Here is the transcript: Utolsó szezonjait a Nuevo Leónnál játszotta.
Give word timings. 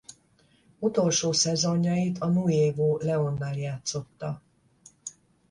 Utolsó 0.79 1.31
szezonjait 1.31 2.17
a 2.21 2.27
Nuevo 2.27 2.97
Leónnál 2.97 3.57
játszotta. 3.57 4.41